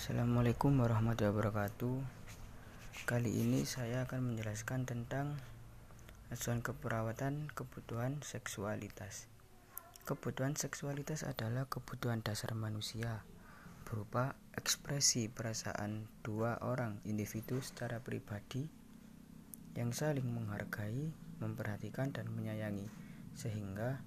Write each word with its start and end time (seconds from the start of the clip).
Assalamualaikum 0.00 0.80
warahmatullahi 0.80 1.28
wabarakatuh. 1.28 2.00
Kali 3.04 3.36
ini 3.36 3.68
saya 3.68 4.08
akan 4.08 4.32
menjelaskan 4.32 4.88
tentang 4.88 5.36
asuhan 6.32 6.64
keperawatan 6.64 7.52
kebutuhan 7.52 8.16
seksualitas. 8.24 9.28
Kebutuhan 10.08 10.56
seksualitas 10.56 11.20
adalah 11.28 11.68
kebutuhan 11.68 12.24
dasar 12.24 12.56
manusia 12.56 13.20
berupa 13.84 14.40
ekspresi 14.56 15.28
perasaan 15.28 16.08
dua 16.24 16.56
orang 16.64 16.96
individu 17.04 17.60
secara 17.60 18.00
pribadi 18.00 18.72
yang 19.76 19.92
saling 19.92 20.24
menghargai, 20.24 21.12
memperhatikan 21.44 22.08
dan 22.08 22.24
menyayangi 22.32 22.88
sehingga 23.36 24.00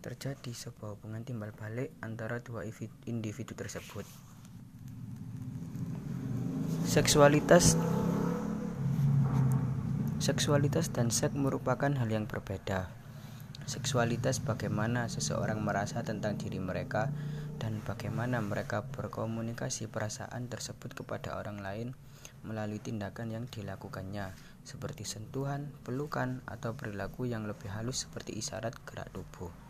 terjadi 0.00 0.56
sebuah 0.56 0.96
hubungan 0.96 1.20
timbal 1.20 1.52
balik 1.52 1.92
antara 2.00 2.40
dua 2.40 2.64
individu 3.04 3.52
tersebut. 3.52 4.08
Seksualitas 6.84 7.80
Seksualitas 10.20 10.92
dan 10.92 11.08
seks 11.08 11.32
merupakan 11.32 11.88
hal 11.88 12.12
yang 12.12 12.28
berbeda. 12.28 12.92
Seksualitas 13.64 14.44
bagaimana 14.44 15.08
seseorang 15.08 15.64
merasa 15.64 16.04
tentang 16.04 16.36
diri 16.36 16.60
mereka 16.60 17.08
dan 17.56 17.80
bagaimana 17.88 18.44
mereka 18.44 18.84
berkomunikasi 18.84 19.88
perasaan 19.88 20.52
tersebut 20.52 20.92
kepada 20.92 21.40
orang 21.40 21.64
lain 21.64 21.96
melalui 22.44 22.84
tindakan 22.84 23.32
yang 23.32 23.44
dilakukannya 23.48 24.36
seperti 24.68 25.08
sentuhan, 25.08 25.72
pelukan, 25.88 26.44
atau 26.44 26.76
perilaku 26.76 27.24
yang 27.24 27.48
lebih 27.48 27.72
halus 27.72 28.04
seperti 28.04 28.36
isyarat 28.36 28.76
gerak 28.84 29.08
tubuh. 29.16 29.63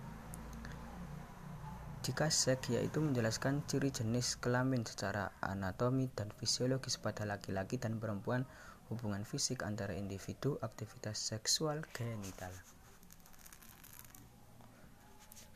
Jika 2.04 2.28
seks 2.28 2.68
yaitu 2.68 3.00
menjelaskan 3.00 3.64
ciri 3.64 3.88
jenis 3.88 4.36
kelamin 4.36 4.84
secara 4.84 5.32
anatomi 5.40 6.12
dan 6.12 6.28
fisiologis 6.36 7.00
pada 7.00 7.24
laki-laki 7.24 7.80
dan 7.80 7.96
perempuan, 7.96 8.44
hubungan 8.92 9.24
fisik 9.24 9.64
antara 9.64 9.96
individu, 9.96 10.60
aktivitas 10.60 11.16
seksual 11.16 11.80
genital. 11.96 12.52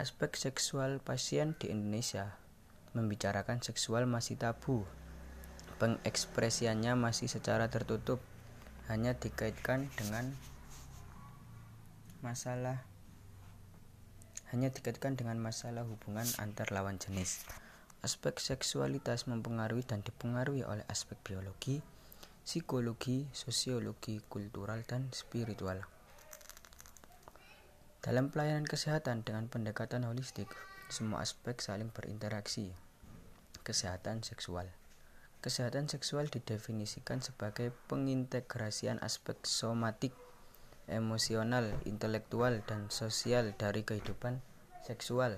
Aspek 0.01 0.41
seksual 0.41 1.05
pasien 1.05 1.53
di 1.61 1.69
Indonesia 1.69 2.41
membicarakan 2.97 3.61
seksual 3.61 4.09
masih 4.09 4.41
tabu. 4.41 4.89
Pengekspresiannya 5.77 6.97
masih 6.97 7.29
secara 7.29 7.69
tertutup, 7.69 8.25
hanya 8.89 9.12
dikaitkan 9.12 9.93
dengan 10.01 10.33
masalah 12.25 12.89
hanya 14.51 14.73
dikaitkan 14.73 15.15
dengan 15.19 15.37
masalah 15.37 15.85
hubungan 15.85 16.25
antar 16.41 16.69
lawan 16.73 16.97
jenis. 16.97 17.45
Aspek 18.01 18.39
seksualitas 18.39 19.27
mempengaruhi 19.27 19.83
dan 19.85 20.01
dipengaruhi 20.07 20.63
oleh 20.63 20.87
aspek 20.87 21.19
biologi, 21.27 21.83
psikologi, 22.47 23.27
sosiologi, 23.35 24.23
kultural, 24.31 24.81
dan 24.87 25.11
spiritual. 25.13 25.83
Dalam 28.01 28.31
pelayanan 28.31 28.65
kesehatan 28.65 29.27
dengan 29.27 29.51
pendekatan 29.51 30.07
holistik, 30.07 30.49
semua 30.89 31.21
aspek 31.21 31.61
saling 31.61 31.93
berinteraksi. 31.93 32.73
Kesehatan 33.67 34.25
seksual 34.25 34.71
Kesehatan 35.39 35.87
seksual 35.87 36.27
didefinisikan 36.27 37.23
sebagai 37.23 37.71
pengintegrasian 37.87 38.99
aspek 38.99 39.39
somatik 39.47 40.11
emosional, 40.89 41.77
intelektual, 41.84 42.64
dan 42.64 42.89
sosial 42.89 43.55
dari 43.55 43.84
kehidupan 43.84 44.41
seksual 44.83 45.36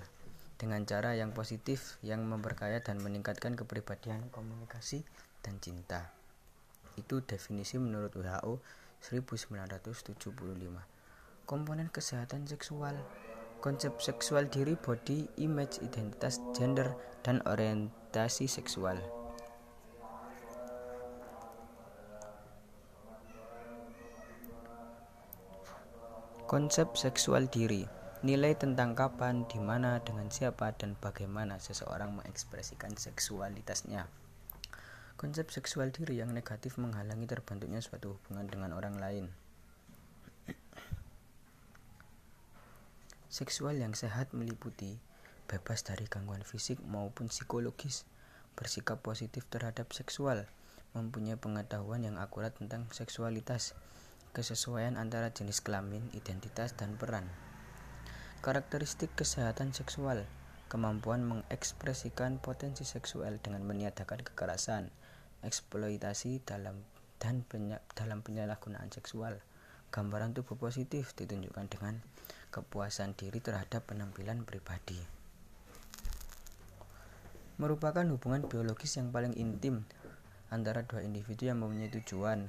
dengan 0.57 0.87
cara 0.87 1.17
yang 1.19 1.35
positif 1.35 1.99
yang 2.01 2.25
memperkaya 2.25 2.81
dan 2.81 3.03
meningkatkan 3.03 3.59
kepribadian, 3.59 4.31
komunikasi, 4.33 5.03
dan 5.43 5.59
cinta. 5.59 6.15
Itu 6.97 7.21
definisi 7.27 7.77
menurut 7.77 8.15
WHO 8.17 8.63
1975. 9.03 10.25
Komponen 11.45 11.91
kesehatan 11.91 12.47
seksual 12.47 12.95
Konsep 13.61 14.01
seksual 14.01 14.49
diri, 14.49 14.73
body, 14.73 15.37
image, 15.37 15.85
identitas, 15.85 16.41
gender, 16.57 16.97
dan 17.21 17.45
orientasi 17.45 18.49
seksual. 18.49 19.20
Konsep 26.51 26.99
seksual 26.99 27.47
diri 27.47 27.87
Nilai 28.27 28.59
tentang 28.59 28.99
kapan, 28.99 29.47
di 29.47 29.63
mana, 29.63 30.03
dengan 30.03 30.35
siapa, 30.35 30.75
dan 30.75 30.99
bagaimana 30.99 31.63
seseorang 31.63 32.11
mengekspresikan 32.19 32.99
seksualitasnya. 32.99 34.11
Konsep 35.15 35.55
seksual 35.55 35.95
diri 35.95 36.19
yang 36.19 36.35
negatif 36.35 36.75
menghalangi 36.75 37.31
terbentuknya 37.31 37.79
suatu 37.79 38.19
hubungan 38.19 38.51
dengan 38.51 38.75
orang 38.75 38.99
lain. 38.99 39.31
Seksual 43.31 43.79
yang 43.79 43.95
sehat 43.95 44.35
meliputi 44.35 44.99
bebas 45.47 45.87
dari 45.87 46.11
gangguan 46.11 46.43
fisik 46.43 46.83
maupun 46.83 47.31
psikologis, 47.31 48.03
bersikap 48.59 48.99
positif 49.07 49.47
terhadap 49.47 49.95
seksual, 49.95 50.51
mempunyai 50.99 51.39
pengetahuan 51.39 52.03
yang 52.03 52.19
akurat 52.19 52.51
tentang 52.59 52.91
seksualitas, 52.91 53.79
kesesuaian 54.31 54.95
antara 54.95 55.35
jenis 55.35 55.59
kelamin, 55.63 56.07
identitas, 56.15 56.75
dan 56.79 56.95
peran. 56.95 57.27
Karakteristik 58.41 59.13
kesehatan 59.19 59.75
seksual, 59.77 60.25
kemampuan 60.71 61.27
mengekspresikan 61.27 62.39
potensi 62.39 62.87
seksual 62.87 63.43
dengan 63.43 63.67
meniadakan 63.67 64.23
kekerasan, 64.23 64.89
eksploitasi 65.43 66.41
dalam 66.47 66.81
dan 67.21 67.45
penya, 67.45 67.85
dalam 67.93 68.25
penyalahgunaan 68.25 68.89
seksual. 68.89 69.43
Gambaran 69.91 70.39
tubuh 70.39 70.55
positif 70.55 71.13
ditunjukkan 71.19 71.67
dengan 71.67 71.99
kepuasan 72.55 73.19
diri 73.19 73.43
terhadap 73.43 73.91
penampilan 73.91 74.47
pribadi. 74.47 75.03
Merupakan 77.59 78.07
hubungan 78.07 78.47
biologis 78.47 78.97
yang 78.97 79.11
paling 79.11 79.35
intim 79.37 79.85
antara 80.49 80.87
dua 80.87 81.05
individu 81.05 81.51
yang 81.51 81.61
mempunyai 81.61 81.93
tujuan 81.93 82.49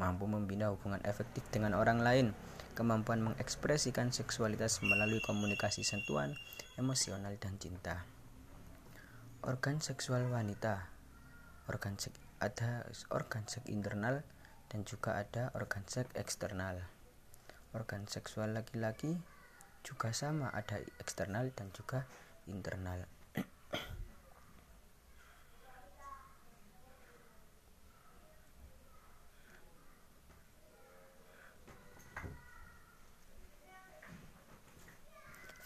mampu 0.00 0.24
membina 0.24 0.72
hubungan 0.72 1.04
efektif 1.04 1.44
dengan 1.52 1.76
orang 1.76 2.00
lain, 2.00 2.32
kemampuan 2.72 3.20
mengekspresikan 3.20 4.08
seksualitas 4.16 4.80
melalui 4.80 5.20
komunikasi 5.20 5.84
sentuhan, 5.84 6.40
emosional, 6.80 7.36
dan 7.36 7.60
cinta. 7.60 8.08
Organ 9.44 9.84
seksual 9.84 10.32
wanita 10.32 10.88
organ 11.70 11.94
seks 12.02 12.18
ada 12.42 12.82
organ 13.14 13.46
seks 13.46 13.70
internal 13.70 14.26
dan 14.66 14.82
juga 14.82 15.22
ada 15.22 15.54
organ 15.54 15.86
seks 15.86 16.10
eksternal. 16.18 16.82
Organ 17.70 18.10
seksual 18.10 18.50
laki-laki 18.50 19.14
juga 19.86 20.10
sama 20.10 20.50
ada 20.50 20.82
eksternal 20.98 21.54
dan 21.54 21.70
juga 21.70 22.10
internal. 22.50 23.06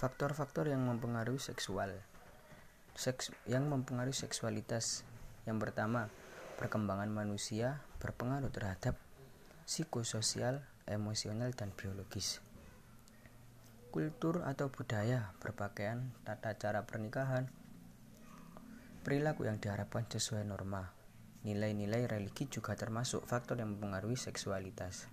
Faktor-faktor 0.05 0.69
yang 0.69 0.85
mempengaruhi 0.85 1.41
seksual. 1.41 1.89
Seks 2.93 3.33
yang 3.49 3.73
mempengaruhi 3.73 4.13
seksualitas. 4.13 5.01
Yang 5.49 5.65
pertama, 5.65 6.13
perkembangan 6.61 7.09
manusia 7.09 7.81
berpengaruh 8.05 8.53
terhadap 8.53 9.01
psikososial, 9.65 10.61
emosional, 10.85 11.57
dan 11.57 11.73
biologis. 11.73 12.45
Kultur 13.89 14.45
atau 14.45 14.69
budaya, 14.69 15.33
berpakaian, 15.41 16.13
tata 16.29 16.53
cara 16.61 16.85
pernikahan, 16.85 17.49
perilaku 19.09 19.49
yang 19.49 19.57
diharapkan 19.57 20.05
sesuai 20.05 20.45
norma. 20.45 20.93
Nilai-nilai 21.49 22.05
religi 22.05 22.45
juga 22.53 22.77
termasuk 22.77 23.25
faktor 23.25 23.57
yang 23.57 23.81
mempengaruhi 23.81 24.21
seksualitas 24.21 25.09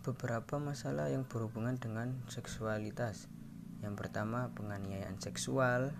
beberapa 0.00 0.56
masalah 0.56 1.12
yang 1.12 1.28
berhubungan 1.28 1.76
dengan 1.76 2.16
seksualitas. 2.32 3.28
Yang 3.84 3.94
pertama, 4.00 4.48
penganiayaan 4.56 5.20
seksual, 5.20 5.92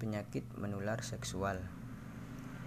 penyakit 0.00 0.48
menular 0.56 1.04
seksual. 1.04 1.60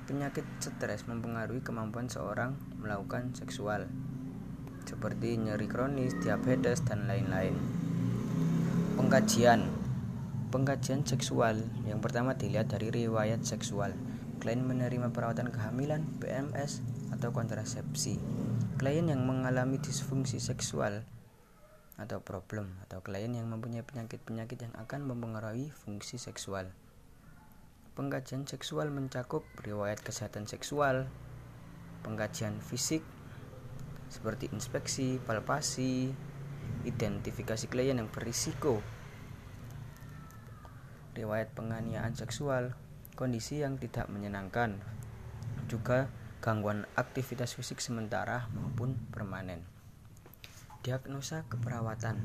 Penyakit 0.05 0.45
stres 0.61 1.09
mempengaruhi 1.09 1.65
kemampuan 1.65 2.05
seorang 2.05 2.53
melakukan 2.77 3.33
seksual, 3.33 3.89
seperti 4.85 5.41
nyeri 5.41 5.65
kronis, 5.65 6.13
diabetes, 6.21 6.85
dan 6.85 7.09
lain-lain. 7.09 7.57
Pengkajian 8.93 9.83
Pengkajian 10.53 11.01
seksual 11.01 11.65
yang 11.89 11.97
pertama 11.97 12.37
dilihat 12.37 12.69
dari 12.69 12.93
riwayat 12.93 13.41
seksual. 13.41 13.97
Klien 14.37 14.61
menerima 14.61 15.09
perawatan 15.09 15.49
kehamilan, 15.49 16.05
PMS, 16.21 16.85
atau 17.13 17.29
kontrasepsi. 17.29 18.17
Klien 18.81 19.05
yang 19.05 19.21
mengalami 19.23 19.77
disfungsi 19.77 20.41
seksual 20.41 21.05
atau 21.93 22.19
problem 22.25 22.73
atau 22.89 23.05
klien 23.05 23.29
yang 23.29 23.45
mempunyai 23.45 23.85
penyakit-penyakit 23.85 24.65
yang 24.65 24.73
akan 24.73 25.05
mempengaruhi 25.05 25.69
fungsi 25.69 26.17
seksual. 26.17 26.73
Pengkajian 27.93 28.49
seksual 28.49 28.89
mencakup 28.89 29.45
riwayat 29.61 30.01
kesehatan 30.01 30.49
seksual, 30.49 31.05
pengkajian 32.01 32.57
fisik 32.57 33.05
seperti 34.09 34.49
inspeksi, 34.49 35.21
palpasi, 35.21 36.09
identifikasi 36.85 37.65
klien 37.69 38.01
yang 38.01 38.09
berisiko, 38.09 38.81
riwayat 41.13 41.53
penganiayaan 41.53 42.17
seksual, 42.17 42.73
kondisi 43.13 43.61
yang 43.61 43.77
tidak 43.77 44.09
menyenangkan, 44.09 44.81
juga 45.69 46.09
gangguan 46.43 46.83
aktivitas 46.99 47.55
fisik 47.55 47.79
sementara 47.79 48.51
maupun 48.51 48.99
permanen. 49.15 49.63
Diagnosa 50.83 51.47
keperawatan 51.47 52.19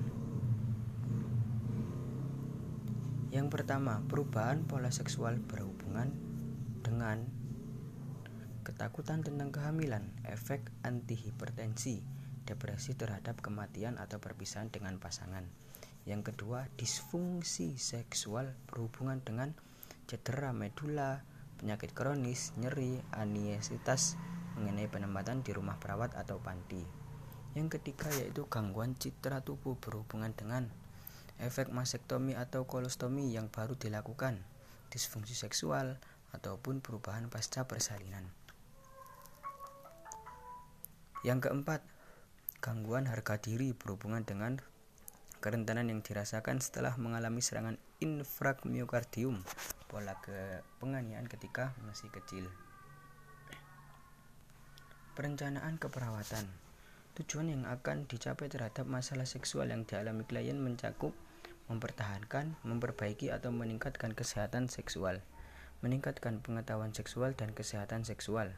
Yang 3.31 3.47
pertama, 3.55 4.03
perubahan 4.11 4.67
pola 4.67 4.91
seksual 4.91 5.39
berhubungan 5.39 6.11
dengan 6.83 7.31
ketakutan 8.67 9.23
tentang 9.23 9.55
kehamilan, 9.55 10.11
efek 10.27 10.67
antihipertensi, 10.83 12.03
depresi 12.43 12.99
terhadap 12.99 13.39
kematian 13.39 14.03
atau 14.03 14.19
perpisahan 14.19 14.75
dengan 14.75 14.99
pasangan. 14.99 15.47
Yang 16.11 16.35
kedua, 16.35 16.67
disfungsi 16.75 17.79
seksual 17.79 18.51
berhubungan 18.67 19.23
dengan 19.23 19.55
cedera 20.11 20.51
medula, 20.51 21.23
penyakit 21.59 21.91
kronis, 21.93 22.55
nyeri, 22.57 23.03
aniesitas 23.11 24.15
mengenai 24.55 24.87
penempatan 24.87 25.43
di 25.43 25.51
rumah 25.51 25.77
perawat 25.83 26.15
atau 26.15 26.39
panti. 26.39 26.81
Yang 27.59 27.79
ketiga 27.79 28.07
yaitu 28.15 28.47
gangguan 28.47 28.95
citra 28.95 29.43
tubuh 29.43 29.75
berhubungan 29.77 30.31
dengan 30.33 30.71
efek 31.43 31.71
masektomi 31.71 32.39
atau 32.39 32.67
kolostomi 32.67 33.35
yang 33.35 33.51
baru 33.51 33.75
dilakukan, 33.75 34.43
disfungsi 34.91 35.35
seksual, 35.35 35.99
ataupun 36.31 36.79
perubahan 36.79 37.31
pasca 37.33 37.65
persalinan. 37.65 38.27
Yang 41.27 41.51
keempat, 41.51 41.81
gangguan 42.63 43.11
harga 43.11 43.39
diri 43.43 43.75
berhubungan 43.75 44.23
dengan 44.23 44.63
kerentanan 45.39 45.91
yang 45.91 46.03
dirasakan 46.03 46.59
setelah 46.59 46.95
mengalami 46.99 47.39
serangan 47.43 47.79
infragmiokardium, 48.03 49.43
pola 49.89 50.21
ke 50.21 50.63
penganiayaan 50.79 51.27
ketika 51.27 51.73
masih 51.89 52.13
kecil. 52.13 52.47
Perencanaan 55.17 55.81
keperawatan 55.81 56.47
Tujuan 57.19 57.51
yang 57.51 57.67
akan 57.67 58.07
dicapai 58.07 58.47
terhadap 58.47 58.87
masalah 58.87 59.27
seksual 59.27 59.75
yang 59.75 59.83
dialami 59.83 60.23
klien 60.23 60.55
mencakup 60.55 61.11
mempertahankan, 61.67 62.55
memperbaiki 62.63 63.35
atau 63.35 63.51
meningkatkan 63.51 64.15
kesehatan 64.15 64.71
seksual, 64.71 65.19
meningkatkan 65.83 66.39
pengetahuan 66.39 66.95
seksual 66.95 67.35
dan 67.35 67.51
kesehatan 67.51 68.07
seksual, 68.07 68.55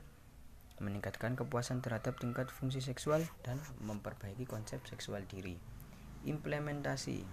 meningkatkan 0.76 1.40
kepuasan 1.40 1.80
terhadap 1.80 2.20
tingkat 2.20 2.52
fungsi 2.52 2.84
seksual 2.84 3.24
dan 3.40 3.56
memperbaiki 3.80 4.44
konsep 4.44 4.84
seksual 4.84 5.24
diri. 5.24 5.56
Implementasi 6.28 7.24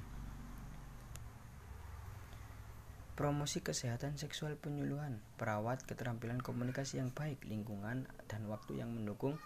Promosi 3.18 3.66
kesehatan 3.66 4.14
seksual 4.22 4.62
penyuluhan, 4.62 5.18
perawat, 5.42 5.82
keterampilan 5.90 6.38
komunikasi 6.38 7.02
yang 7.02 7.10
baik, 7.10 7.42
lingkungan, 7.50 8.06
dan 8.30 8.46
waktu 8.46 8.78
yang 8.78 8.94
mendukung 8.94 9.42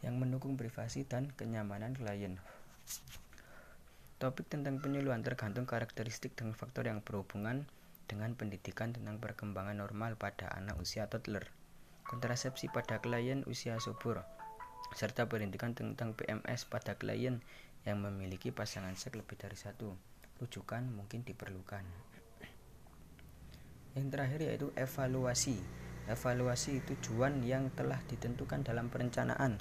yang 0.00 0.16
mendukung 0.16 0.56
privasi 0.56 1.04
dan 1.04 1.28
kenyamanan 1.36 1.92
klien. 1.92 2.40
Topik 4.16 4.48
tentang 4.48 4.80
penyuluhan 4.80 5.20
tergantung 5.20 5.68
karakteristik 5.68 6.32
dan 6.32 6.56
faktor 6.56 6.88
yang 6.88 7.04
berhubungan 7.04 7.68
dengan 8.08 8.32
pendidikan 8.32 8.96
tentang 8.96 9.20
perkembangan 9.20 9.76
normal 9.76 10.16
pada 10.16 10.56
anak 10.56 10.80
usia 10.80 11.12
toddler, 11.12 11.52
kontrasepsi 12.08 12.72
pada 12.72 13.04
klien 13.04 13.44
usia 13.44 13.76
subur, 13.76 14.24
serta 14.96 15.28
pendidikan 15.28 15.76
tentang 15.76 16.16
PMS 16.16 16.64
pada 16.64 16.96
klien 16.96 17.44
yang 17.84 18.00
memiliki 18.00 18.48
pasangan 18.56 18.96
seks 18.96 19.20
lebih 19.20 19.36
dari 19.36 19.60
satu. 19.60 20.13
Rujukan 20.42 20.90
mungkin 20.90 21.22
diperlukan. 21.22 21.84
Yang 23.94 24.06
terakhir 24.10 24.40
yaitu 24.42 24.68
evaluasi. 24.74 25.58
Evaluasi 26.10 26.84
tujuan 26.84 27.40
yang 27.46 27.72
telah 27.72 28.02
ditentukan 28.04 28.66
dalam 28.66 28.92
perencanaan 28.92 29.56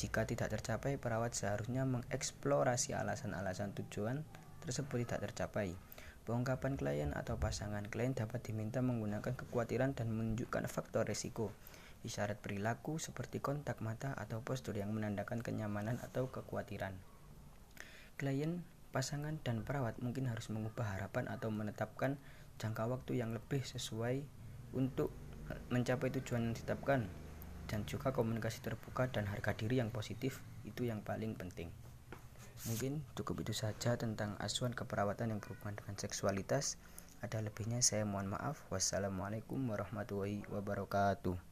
jika 0.00 0.24
tidak 0.24 0.56
tercapai, 0.56 0.96
perawat 0.96 1.36
seharusnya 1.36 1.84
mengeksplorasi 1.84 2.96
alasan-alasan 2.96 3.76
tujuan 3.76 4.24
tersebut 4.64 5.04
tidak 5.04 5.28
tercapai. 5.28 5.76
Pengungkapan 6.24 6.80
klien 6.80 7.12
atau 7.12 7.36
pasangan 7.36 7.84
klien 7.84 8.16
dapat 8.16 8.40
diminta 8.40 8.80
menggunakan 8.80 9.36
kekhawatiran 9.36 9.92
dan 9.92 10.08
menunjukkan 10.08 10.72
faktor 10.72 11.04
risiko. 11.04 11.52
Isyarat 12.00 12.40
perilaku 12.40 12.96
seperti 12.96 13.44
kontak 13.44 13.84
mata 13.84 14.16
atau 14.16 14.40
postur 14.40 14.72
yang 14.72 14.88
menandakan 14.88 15.44
kenyamanan 15.44 16.00
atau 16.00 16.32
kekhawatiran. 16.32 16.96
Klien, 18.16 18.64
pasangan, 18.90 19.38
dan 19.46 19.62
perawat 19.62 19.98
mungkin 20.02 20.26
harus 20.28 20.50
mengubah 20.50 20.84
harapan 20.98 21.30
atau 21.30 21.48
menetapkan 21.48 22.18
jangka 22.60 22.84
waktu 22.90 23.22
yang 23.22 23.32
lebih 23.32 23.64
sesuai 23.64 24.20
untuk 24.76 25.10
mencapai 25.72 26.14
tujuan 26.20 26.50
yang 26.50 26.54
ditetapkan 26.54 27.10
dan 27.66 27.86
juga 27.86 28.10
komunikasi 28.10 28.62
terbuka 28.62 29.06
dan 29.10 29.26
harga 29.30 29.54
diri 29.54 29.78
yang 29.78 29.94
positif 29.94 30.42
itu 30.66 30.86
yang 30.86 31.02
paling 31.02 31.38
penting. 31.38 31.70
Mungkin 32.68 33.00
cukup 33.16 33.40
itu 33.46 33.56
saja 33.56 33.96
tentang 33.96 34.36
asuhan 34.36 34.76
keperawatan 34.76 35.32
yang 35.32 35.40
berhubungan 35.40 35.80
dengan 35.80 35.96
seksualitas. 35.96 36.76
Ada 37.24 37.40
lebihnya 37.40 37.80
saya 37.80 38.04
mohon 38.04 38.28
maaf. 38.28 38.60
Wassalamualaikum 38.68 39.56
warahmatullahi 39.70 40.44
wabarakatuh 40.52 41.49